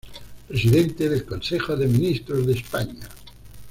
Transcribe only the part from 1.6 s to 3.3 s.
de Ministros de España